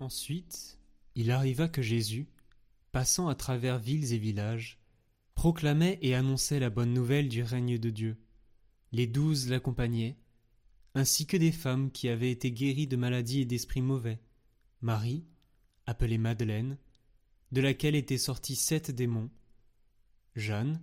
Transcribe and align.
Ensuite, 0.00 0.78
il 1.14 1.30
arriva 1.30 1.68
que 1.68 1.82
Jésus, 1.82 2.26
passant 2.90 3.28
à 3.28 3.34
travers 3.34 3.78
villes 3.78 4.14
et 4.14 4.18
villages, 4.18 4.78
proclamait 5.34 5.98
et 6.00 6.14
annonçait 6.14 6.58
la 6.58 6.70
bonne 6.70 6.94
nouvelle 6.94 7.28
du 7.28 7.42
règne 7.42 7.78
de 7.78 7.90
Dieu. 7.90 8.16
Les 8.92 9.06
douze 9.06 9.50
l'accompagnaient, 9.50 10.16
ainsi 10.94 11.26
que 11.26 11.36
des 11.36 11.52
femmes 11.52 11.90
qui 11.90 12.08
avaient 12.08 12.30
été 12.30 12.50
guéries 12.50 12.86
de 12.86 12.96
maladies 12.96 13.40
et 13.42 13.44
d'esprits 13.44 13.82
mauvais. 13.82 14.22
Marie, 14.80 15.26
appelée 15.84 16.16
Madeleine, 16.16 16.78
de 17.52 17.60
laquelle 17.60 17.94
étaient 17.94 18.16
sortis 18.16 18.56
sept 18.56 18.90
démons, 18.90 19.28
Jeanne, 20.34 20.80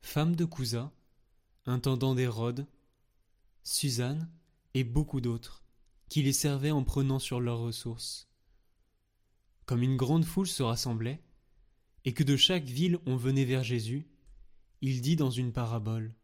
femme 0.00 0.34
de 0.34 0.44
Cousa, 0.44 0.92
intendant 1.64 2.16
d'Hérode, 2.16 2.66
Suzanne 3.62 4.28
et 4.74 4.82
beaucoup 4.82 5.20
d'autres, 5.20 5.62
qui 6.08 6.24
les 6.24 6.32
servaient 6.32 6.72
en 6.72 6.82
prenant 6.82 7.20
sur 7.20 7.40
leurs 7.40 7.60
ressources. 7.60 8.27
Comme 9.68 9.82
une 9.82 9.98
grande 9.98 10.24
foule 10.24 10.46
se 10.46 10.62
rassemblait, 10.62 11.22
et 12.06 12.14
que 12.14 12.24
de 12.24 12.38
chaque 12.38 12.64
ville 12.64 12.98
on 13.04 13.16
venait 13.16 13.44
vers 13.44 13.62
Jésus, 13.62 14.08
il 14.80 15.02
dit 15.02 15.14
dans 15.14 15.28
une 15.28 15.52
parabole 15.52 16.14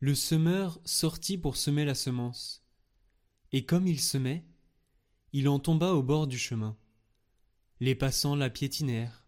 Le 0.00 0.16
semeur 0.16 0.80
sortit 0.84 1.38
pour 1.38 1.56
semer 1.56 1.84
la 1.84 1.94
semence, 1.94 2.64
et 3.52 3.64
comme 3.64 3.86
il 3.86 4.00
semait, 4.00 4.44
il 5.32 5.48
en 5.48 5.60
tomba 5.60 5.92
au 5.92 6.02
bord 6.02 6.26
du 6.26 6.38
chemin. 6.38 6.76
Les 7.78 7.94
passants 7.94 8.34
la 8.34 8.50
piétinèrent, 8.50 9.24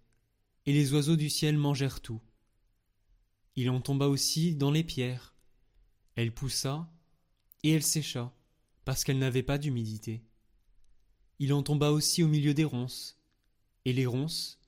et 0.67 0.73
les 0.73 0.93
oiseaux 0.93 1.15
du 1.15 1.31
ciel 1.31 1.57
mangèrent 1.57 2.01
tout. 2.01 2.21
Il 3.55 3.71
en 3.71 3.81
tomba 3.81 4.09
aussi 4.09 4.57
dans 4.57 4.73
les 4.73 4.83
pierres. 4.83 5.37
Elle 6.17 6.35
poussa, 6.35 6.93
et 7.63 7.71
elle 7.71 7.85
sécha, 7.85 8.35
parce 8.85 9.05
qu'elle 9.05 9.21
n'avait 9.21 9.45
pas 9.45 9.59
d'humidité. 9.59 10.25
Il 11.43 11.53
en 11.55 11.65
tomba 11.65 11.91
aussi 11.91 12.23
au 12.23 12.29
milieu 12.29 12.55
des 12.55 12.63
ronces, 12.63 13.19
et 13.85 13.93
les 13.93 14.07
ronces, 14.07 14.61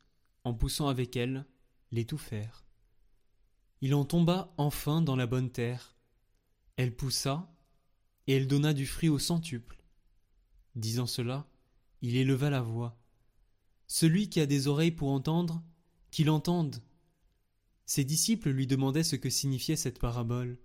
en 0.42 0.54
poussant 0.54 0.88
avec 0.88 1.14
elle, 1.14 1.46
l'étouffèrent. 1.92 2.64
Il 3.80 3.94
en 3.94 4.04
tomba 4.04 4.52
enfin 4.56 5.00
dans 5.00 5.14
la 5.14 5.28
bonne 5.28 5.52
terre. 5.52 5.94
Elle 6.74 6.96
poussa, 6.96 7.48
et 8.26 8.34
elle 8.34 8.48
donna 8.48 8.74
du 8.74 8.88
fruit 8.88 9.08
au 9.08 9.20
centuple. 9.20 9.84
Disant 10.74 11.06
cela, 11.06 11.46
il 12.02 12.16
éleva 12.16 12.50
la 12.50 12.60
voix. 12.60 13.00
Celui 13.86 14.28
qui 14.28 14.40
a 14.40 14.46
des 14.46 14.66
oreilles 14.66 14.90
pour 14.90 15.12
entendre, 15.12 15.62
qu'il 16.10 16.28
entende. 16.28 16.82
Ses 17.86 18.02
disciples 18.02 18.50
lui 18.50 18.66
demandaient 18.66 19.04
ce 19.04 19.14
que 19.14 19.30
signifiait 19.30 19.76
cette 19.76 20.00
parabole. 20.00 20.58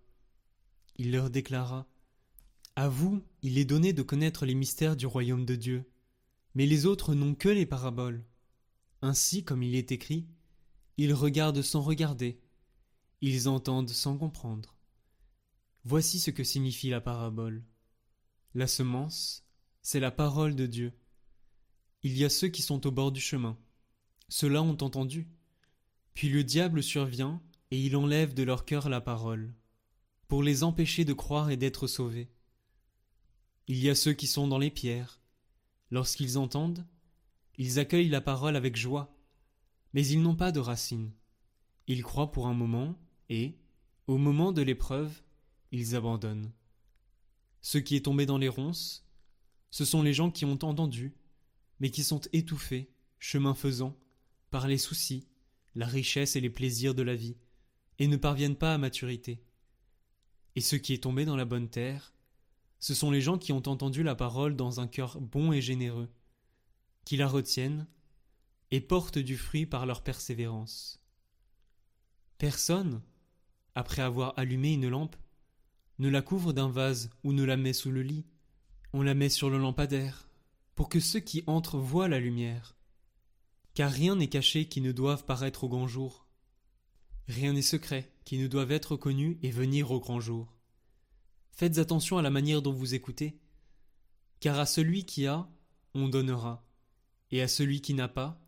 Il 0.96 1.12
leur 1.12 1.30
déclara 1.30 1.88
À 2.76 2.90
vous, 2.90 3.22
il 3.44 3.60
est 3.60 3.66
donné 3.66 3.94
de 3.94 4.02
connaître 4.02 4.48
les 4.48 4.56
mystères 4.56 4.96
du 4.96 5.06
royaume 5.06 5.46
de 5.46 5.56
Dieu, 5.56 5.86
mais 6.56 6.66
les 6.66 6.86
autres 6.86 7.14
n'ont 7.14 7.36
que 7.36 7.50
les 7.50 7.66
paraboles. 7.66 8.26
Ainsi, 9.02 9.44
comme 9.44 9.64
il 9.64 9.76
est 9.76 9.92
écrit, 9.92 10.28
ils 10.98 11.14
regardent 11.14 11.62
sans 11.62 11.82
regarder, 11.82 12.42
ils 13.22 13.48
entendent 13.48 13.90
sans 13.90 14.18
comprendre. 14.18 14.76
Voici 15.86 16.20
ce 16.20 16.32
que 16.32 16.44
signifie 16.44 16.90
la 16.90 17.02
parabole. 17.02 17.64
La 18.54 18.68
semence, 18.68 19.46
c'est 19.82 20.00
la 20.00 20.12
parole 20.12 20.56
de 20.56 20.66
Dieu. 20.66 20.94
Il 22.04 22.18
y 22.18 22.26
a 22.26 22.30
ceux 22.30 22.48
qui 22.48 22.62
sont 22.62 22.86
au 22.86 22.92
bord 22.92 23.12
du 23.12 23.22
chemin. 23.22 23.58
Ceux-là 24.28 24.62
ont 24.62 24.78
entendu. 24.82 25.28
Puis 26.14 26.30
le 26.30 26.44
diable 26.44 26.84
survient 26.84 27.42
et 27.72 27.80
il 27.80 27.96
enlève 27.96 28.34
de 28.34 28.44
leur 28.44 28.66
cœur 28.66 28.90
la 28.90 29.02
parole, 29.02 29.54
pour 30.28 30.44
les 30.44 30.64
empêcher 30.64 31.06
de 31.06 31.14
croire 31.14 31.50
et 31.50 31.58
d'être 31.58 31.88
sauvés. 31.88 32.30
Il 33.68 33.78
y 33.78 33.90
a 33.90 33.96
ceux 33.96 34.14
qui 34.14 34.28
sont 34.28 34.48
dans 34.48 34.58
les 34.58 34.72
pierres. 34.72 35.19
Lorsqu'ils 35.92 36.38
entendent, 36.38 36.86
ils 37.58 37.80
accueillent 37.80 38.10
la 38.10 38.22
parole 38.22 38.56
avec 38.56 38.76
joie, 38.76 39.16
mais 39.94 40.06
ils 40.06 40.22
n'ont 40.22 40.36
pas 40.36 40.52
de 40.52 40.60
racines. 40.60 41.12
Ils 41.88 42.04
croient 42.04 42.32
pour 42.32 42.48
un 42.48 42.54
moment 42.54 42.96
et, 43.30 43.58
au 44.08 44.18
moment 44.18 44.52
de 44.52 44.62
l'épreuve, 44.62 45.22
ils 45.72 45.96
abandonnent. 45.96 46.52
Ce 47.62 47.78
qui 47.78 47.96
est 47.96 48.06
tombé 48.06 48.26
dans 48.26 48.38
les 48.38 48.48
ronces, 48.48 49.06
ce 49.72 49.86
sont 49.86 50.02
les 50.02 50.14
gens 50.14 50.32
qui 50.32 50.46
ont 50.46 50.64
entendu, 50.64 51.16
mais 51.80 51.92
qui 51.92 52.04
sont 52.04 52.22
étouffés, 52.34 52.92
chemin 53.18 53.54
faisant, 53.54 53.98
par 54.52 54.68
les 54.68 54.78
soucis, 54.78 55.28
la 55.76 55.86
richesse 55.86 56.36
et 56.36 56.42
les 56.42 56.50
plaisirs 56.50 56.96
de 56.96 57.04
la 57.04 57.16
vie, 57.16 57.38
et 58.00 58.08
ne 58.08 58.18
parviennent 58.18 58.56
pas 58.56 58.74
à 58.74 58.78
maturité. 58.78 59.44
Et 60.56 60.62
ce 60.62 60.76
qui 60.76 60.94
est 60.94 61.04
tombé 61.04 61.26
dans 61.26 61.36
la 61.36 61.46
bonne 61.46 61.70
terre, 61.70 62.14
ce 62.80 62.94
sont 62.94 63.12
les 63.12 63.22
gens 63.22 63.38
qui 63.38 63.52
ont 63.52 63.68
entendu 63.68 64.04
la 64.04 64.16
parole 64.16 64.56
dans 64.56 64.80
un 64.80 64.88
cœur 64.88 65.20
bon 65.20 65.52
et 65.52 65.62
généreux, 65.62 66.10
qui 67.06 67.18
la 67.18 67.28
retiennent 67.28 67.88
et 68.72 68.82
portent 68.82 69.20
du 69.20 69.38
fruit 69.38 69.66
par 69.66 69.86
leur 69.86 70.04
persévérance. 70.04 71.02
Personne, 72.38 73.02
après 73.76 74.02
avoir 74.02 74.34
allumé 74.38 74.74
une 74.74 74.88
lampe, 74.88 75.18
ne 75.98 76.08
la 76.08 76.22
couvre 76.22 76.54
d'un 76.54 76.70
vase 76.70 77.10
ou 77.24 77.34
ne 77.34 77.44
la 77.44 77.58
met 77.58 77.74
sous 77.74 77.92
le 77.92 78.02
lit, 78.02 78.26
on 78.94 79.02
la 79.02 79.14
met 79.14 79.30
sur 79.30 79.50
le 79.50 79.58
lampadaire, 79.58 80.30
pour 80.76 80.88
que 80.88 81.02
ceux 81.02 81.20
qui 81.20 81.44
entrent 81.48 81.78
voient 81.78 82.08
la 82.08 82.20
lumière. 82.20 82.78
Car 83.74 83.92
rien 83.92 84.16
n'est 84.16 84.30
caché 84.30 84.68
qui 84.68 84.80
ne 84.80 84.94
doive 84.94 85.26
paraître 85.26 85.66
au 85.66 85.70
grand 85.70 85.88
jour. 85.88 86.26
Rien 87.28 87.54
n'est 87.54 87.62
secret 87.62 88.12
qui 88.24 88.38
ne 88.38 88.48
doive 88.48 88.72
être 88.72 88.96
connu 88.96 89.38
et 89.44 89.52
venir 89.52 89.92
au 89.92 90.00
grand 90.00 90.20
jour. 90.20 90.59
Faites 91.52 91.78
attention 91.78 92.18
à 92.18 92.22
la 92.22 92.30
manière 92.30 92.62
dont 92.62 92.72
vous 92.72 92.94
écoutez, 92.94 93.40
car 94.40 94.60
à 94.60 94.66
celui 94.66 95.06
qui 95.06 95.28
a, 95.28 95.50
on 95.94 96.08
donnera, 96.08 96.66
et 97.32 97.42
à 97.42 97.48
celui 97.48 97.82
qui 97.82 97.94
n'a 97.94 98.08
pas, 98.08 98.42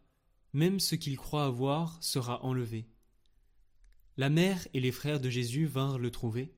même 0.54 0.80
ce 0.80 0.96
qu'il 0.96 1.18
croit 1.18 1.46
avoir 1.46 2.02
sera 2.02 2.44
enlevé. 2.44 2.88
La 4.18 4.30
mère 4.30 4.68
et 4.74 4.80
les 4.80 4.92
frères 4.92 5.20
de 5.20 5.30
Jésus 5.30 5.66
vinrent 5.66 6.00
le 6.00 6.12
trouver, 6.12 6.54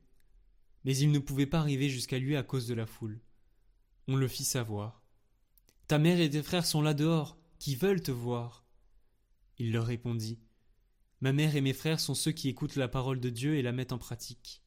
mais 0.84 0.96
ils 0.98 1.12
ne 1.12 1.20
pouvaient 1.20 1.46
pas 1.46 1.60
arriver 1.60 1.90
jusqu'à 1.90 2.20
lui 2.20 2.36
à 2.36 2.44
cause 2.44 2.68
de 2.68 2.74
la 2.74 2.86
foule 2.86 3.22
on 4.08 4.16
le 4.16 4.28
fit 4.28 4.44
savoir. 4.44 5.02
Ta 5.88 5.98
mère 5.98 6.20
et 6.20 6.30
tes 6.30 6.44
frères 6.44 6.66
sont 6.66 6.82
là 6.82 6.94
dehors, 6.94 7.38
qui 7.60 7.76
veulent 7.76 8.02
te 8.02 8.12
voir. 8.12 8.66
Il 9.58 9.72
leur 9.72 9.86
répondit. 9.86 10.40
Ma 11.22 11.32
mère 11.32 11.56
et 11.56 11.62
mes 11.62 11.74
frères 11.74 12.00
sont 12.00 12.16
ceux 12.16 12.32
qui 12.32 12.50
écoutent 12.50 12.76
la 12.76 12.88
parole 12.88 13.20
de 13.20 13.30
Dieu 13.30 13.56
et 13.56 13.62
la 13.62 13.72
mettent 13.72 13.94
en 13.94 13.98
pratique. 13.98 14.62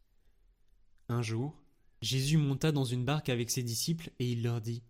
Un 1.09 1.23
jour, 1.23 1.63
Jésus 2.03 2.37
monta 2.37 2.73
dans 2.73 2.85
une 2.85 3.05
barque 3.05 3.29
avec 3.29 3.51
ses 3.51 3.63
disciples 3.63 4.11
et 4.19 4.31
il 4.31 4.43
leur 4.43 4.61
dit. 4.61 4.83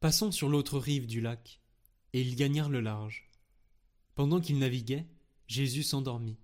Passons 0.00 0.32
sur 0.32 0.48
l'autre 0.48 0.78
rive 0.78 1.06
du 1.06 1.20
lac. 1.20 1.60
Et 2.12 2.20
ils 2.20 2.36
gagnèrent 2.36 2.68
le 2.68 2.80
large. 2.80 3.28
Pendant 4.14 4.40
qu'ils 4.40 4.58
naviguaient, 4.58 5.06
Jésus 5.46 5.82
s'endormit. 5.82 6.38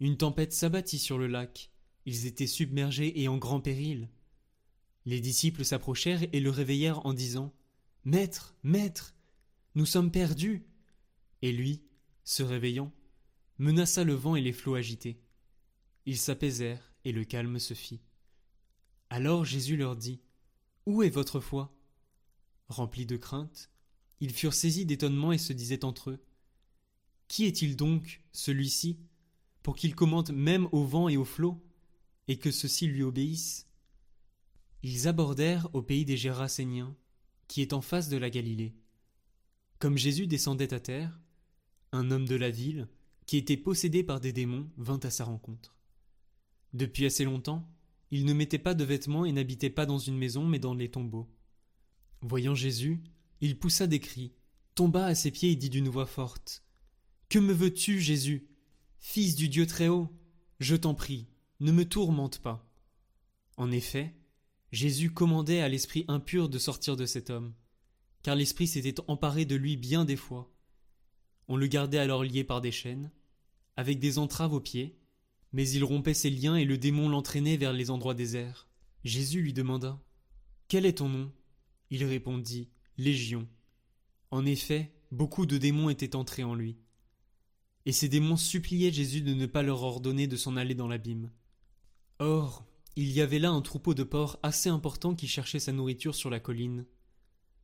Une 0.00 0.16
tempête 0.16 0.52
s'abattit 0.52 0.98
sur 0.98 1.18
le 1.18 1.26
lac. 1.26 1.70
Ils 2.06 2.26
étaient 2.26 2.46
submergés 2.46 3.20
et 3.20 3.28
en 3.28 3.36
grand 3.36 3.60
péril. 3.60 4.08
Les 5.06 5.20
disciples 5.20 5.64
s'approchèrent 5.64 6.24
et 6.32 6.40
le 6.40 6.50
réveillèrent 6.50 7.06
en 7.06 7.12
disant 7.12 7.54
Maître, 8.04 8.54
maître, 8.62 9.14
nous 9.74 9.86
sommes 9.86 10.10
perdus. 10.10 10.66
Et 11.42 11.52
lui, 11.52 11.82
se 12.24 12.42
réveillant, 12.42 12.92
menaça 13.58 14.04
le 14.04 14.14
vent 14.14 14.36
et 14.36 14.40
les 14.40 14.52
flots 14.52 14.74
agités. 14.74 15.20
Ils 16.06 16.18
s'apaisèrent 16.18 16.94
et 17.04 17.12
le 17.12 17.24
calme 17.24 17.58
se 17.58 17.74
fit. 17.74 18.00
Alors 19.12 19.44
Jésus 19.44 19.76
leur 19.76 19.96
dit 19.96 20.20
Où 20.86 21.02
est 21.02 21.10
votre 21.10 21.40
foi? 21.40 21.76
Remplis 22.68 23.06
de 23.06 23.16
crainte, 23.16 23.68
ils 24.20 24.32
furent 24.32 24.54
saisis 24.54 24.86
d'étonnement 24.86 25.32
et 25.32 25.38
se 25.38 25.52
disaient 25.52 25.84
entre 25.84 26.10
eux 26.10 26.22
Qui 27.26 27.44
est-il 27.44 27.76
donc, 27.76 28.22
celui-ci, 28.30 29.00
pour 29.64 29.74
qu'il 29.74 29.96
commande 29.96 30.30
même 30.30 30.68
au 30.70 30.84
vent 30.84 31.08
et 31.08 31.16
aux 31.16 31.24
flots, 31.24 31.60
et 32.28 32.38
que 32.38 32.52
ceux-ci 32.52 32.86
lui 32.86 33.02
obéissent? 33.02 33.66
Ils 34.84 35.08
abordèrent 35.08 35.68
au 35.74 35.82
pays 35.82 36.04
des 36.04 36.16
Géraséniens, 36.16 36.96
qui 37.48 37.62
est 37.62 37.72
en 37.72 37.80
face 37.80 38.08
de 38.08 38.16
la 38.16 38.30
Galilée. 38.30 38.76
Comme 39.80 39.98
Jésus 39.98 40.28
descendait 40.28 40.72
à 40.72 40.78
terre, 40.78 41.18
un 41.90 42.12
homme 42.12 42.26
de 42.26 42.36
la 42.36 42.50
ville, 42.50 42.86
qui 43.26 43.38
était 43.38 43.56
possédé 43.56 44.04
par 44.04 44.20
des 44.20 44.32
démons, 44.32 44.70
vint 44.76 45.00
à 45.02 45.10
sa 45.10 45.24
rencontre. 45.24 45.74
Depuis 46.72 47.06
assez 47.06 47.24
longtemps, 47.24 47.68
il 48.10 48.24
ne 48.24 48.32
mettait 48.32 48.58
pas 48.58 48.74
de 48.74 48.84
vêtements 48.84 49.24
et 49.24 49.32
n'habitait 49.32 49.70
pas 49.70 49.86
dans 49.86 49.98
une 49.98 50.18
maison, 50.18 50.46
mais 50.46 50.58
dans 50.58 50.74
les 50.74 50.90
tombeaux. 50.90 51.28
Voyant 52.22 52.54
Jésus, 52.54 53.02
il 53.40 53.58
poussa 53.58 53.86
des 53.86 54.00
cris, 54.00 54.32
tomba 54.74 55.06
à 55.06 55.14
ses 55.14 55.30
pieds 55.30 55.52
et 55.52 55.56
dit 55.56 55.70
d'une 55.70 55.88
voix 55.88 56.06
forte 56.06 56.64
Que 57.28 57.38
me 57.38 57.52
veux-tu, 57.52 58.00
Jésus 58.00 58.48
Fils 58.98 59.34
du 59.34 59.48
Dieu 59.48 59.66
très-haut? 59.66 60.08
Je 60.58 60.76
t'en 60.76 60.94
prie, 60.94 61.28
ne 61.60 61.72
me 61.72 61.88
tourmente 61.88 62.40
pas. 62.40 62.70
En 63.56 63.70
effet, 63.70 64.14
Jésus 64.72 65.10
commandait 65.12 65.60
à 65.60 65.68
l'esprit 65.68 66.04
impur 66.08 66.48
de 66.48 66.58
sortir 66.58 66.96
de 66.96 67.06
cet 67.06 67.30
homme, 67.30 67.54
car 68.22 68.36
l'esprit 68.36 68.66
s'était 68.66 69.00
emparé 69.08 69.44
de 69.44 69.56
lui 69.56 69.76
bien 69.76 70.04
des 70.04 70.16
fois. 70.16 70.52
On 71.48 71.56
le 71.56 71.66
gardait 71.66 71.98
alors 71.98 72.22
lié 72.22 72.44
par 72.44 72.60
des 72.60 72.70
chaînes, 72.70 73.10
avec 73.76 73.98
des 73.98 74.18
entraves 74.18 74.52
aux 74.52 74.60
pieds, 74.60 74.99
mais 75.52 75.68
il 75.68 75.84
rompait 75.84 76.14
ses 76.14 76.30
liens 76.30 76.56
et 76.56 76.64
le 76.64 76.78
démon 76.78 77.08
l'entraînait 77.08 77.56
vers 77.56 77.72
les 77.72 77.90
endroits 77.90 78.14
déserts. 78.14 78.68
Jésus 79.04 79.42
lui 79.42 79.52
demanda 79.52 80.00
Quel 80.68 80.86
est 80.86 80.98
ton 80.98 81.08
nom? 81.08 81.32
Il 81.90 82.04
répondit 82.04 82.68
Légion, 82.98 83.48
En 84.30 84.46
effet, 84.46 84.92
beaucoup 85.10 85.46
de 85.46 85.58
démons 85.58 85.90
étaient 85.90 86.16
entrés 86.16 86.44
en 86.44 86.54
lui. 86.54 86.76
Et 87.86 87.92
ces 87.92 88.08
démons 88.08 88.36
suppliaient 88.36 88.92
Jésus 88.92 89.22
de 89.22 89.34
ne 89.34 89.46
pas 89.46 89.62
leur 89.62 89.82
ordonner 89.82 90.26
de 90.26 90.36
s'en 90.36 90.56
aller 90.56 90.74
dans 90.74 90.88
l'abîme. 90.88 91.30
Or, 92.18 92.66
il 92.96 93.10
y 93.10 93.20
avait 93.20 93.38
là 93.38 93.50
un 93.50 93.62
troupeau 93.62 93.94
de 93.94 94.02
porcs 94.02 94.38
assez 94.42 94.68
important 94.68 95.14
qui 95.14 95.26
cherchait 95.26 95.58
sa 95.58 95.72
nourriture 95.72 96.14
sur 96.14 96.30
la 96.30 96.40
colline. 96.40 96.84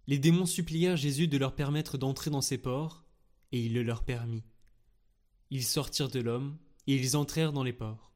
Les 0.06 0.18
démons 0.18 0.46
supplièrent 0.46 0.96
Jésus 0.96 1.28
de 1.28 1.36
leur 1.36 1.54
permettre 1.54 1.98
d'entrer 1.98 2.30
dans 2.30 2.40
ces 2.40 2.58
porcs, 2.58 3.04
et 3.52 3.60
il 3.60 3.74
le 3.74 3.82
leur 3.82 4.04
permit. 4.04 4.44
Ils 5.50 5.64
sortirent 5.64 6.08
de 6.08 6.20
l'homme, 6.20 6.56
et 6.86 6.94
ils 6.94 7.16
entrèrent 7.16 7.52
dans 7.52 7.64
les 7.64 7.72
porcs. 7.72 8.12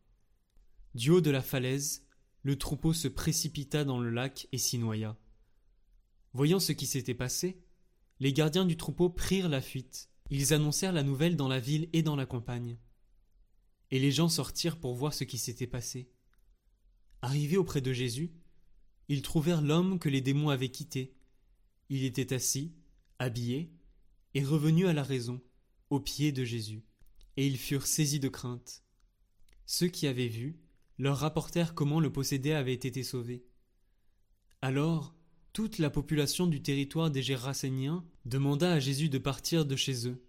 Du 0.95 1.11
haut 1.11 1.21
de 1.21 1.31
la 1.31 1.43
falaise, 1.43 2.07
le 2.43 2.57
troupeau 2.57 2.93
se 2.93 3.09
précipita 3.09 3.85
dans 3.85 4.01
le 4.01 4.11
lac 4.11 4.49
et 4.53 4.59
s'y 4.59 4.79
noya. 4.79 5.19
Voyant 6.33 6.61
ce 6.61 6.73
qui 6.73 6.87
s'était 6.87 7.15
passé, 7.15 7.63
les 8.19 8.33
gardiens 8.33 8.65
du 8.65 8.77
troupeau 8.77 9.11
prirent 9.11 9.49
la 9.49 9.61
fuite. 9.61 10.11
Ils 10.31 10.53
annoncèrent 10.53 10.93
la 10.93 11.03
nouvelle 11.03 11.37
dans 11.37 11.49
la 11.49 11.59
ville 11.59 11.89
et 11.93 12.03
dans 12.03 12.17
la 12.17 12.27
campagne. 12.27 12.79
Et 13.91 13.99
les 13.99 14.13
gens 14.13 14.29
sortirent 14.29 14.79
pour 14.79 14.95
voir 14.95 15.13
ce 15.13 15.25
qui 15.25 15.39
s'était 15.39 15.67
passé. 15.67 16.11
Arrivés 17.23 17.57
auprès 17.57 17.81
de 17.81 17.93
Jésus, 17.93 18.33
ils 19.09 19.23
trouvèrent 19.23 19.63
l'homme 19.63 19.99
que 19.99 20.09
les 20.09 20.21
démons 20.21 20.51
avaient 20.51 20.71
quitté. 20.71 21.17
Il 21.89 22.05
était 22.05 22.33
assis, 22.33 22.73
habillé, 23.19 23.73
et 24.35 24.45
revenu 24.45 24.87
à 24.87 24.93
la 24.93 25.03
raison, 25.03 25.41
aux 25.91 25.99
pieds 25.99 26.31
de 26.31 26.45
Jésus, 26.45 26.85
et 27.37 27.47
ils 27.47 27.59
furent 27.59 27.87
saisis 27.87 28.21
de 28.21 28.29
crainte. 28.29 28.85
Ceux 29.67 29.89
qui 29.89 30.07
avaient 30.07 30.29
vu 30.29 30.59
leur 30.99 31.19
rapportèrent 31.19 31.75
comment 31.75 32.01
le 32.01 32.13
possédé 32.13 32.53
avait 32.53 32.75
été 32.75 33.03
sauvé. 33.03 33.45
Alors, 34.63 35.15
toute 35.53 35.79
la 35.79 35.91
population 35.91 36.47
du 36.47 36.63
territoire 36.63 37.11
des 37.11 37.23
Gérasséniens 37.23 38.05
demanda 38.25 38.73
à 38.73 38.79
Jésus 38.79 39.09
de 39.09 39.19
partir 39.19 39.65
de 39.65 39.77
chez 39.77 40.07
eux, 40.07 40.23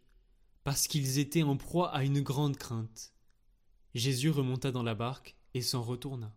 parce 0.64 0.88
qu'ils 0.88 1.20
étaient 1.20 1.44
en 1.44 1.58
proie 1.58 1.94
à 1.94 2.04
une 2.04 2.22
grande 2.22 2.58
crainte. 2.58 3.14
Jésus 3.94 4.30
remonta 4.30 4.72
dans 4.72 4.84
la 4.84 4.96
barque 4.96 5.36
et 5.54 5.62
s'en 5.62 5.84
retourna. 5.84 6.36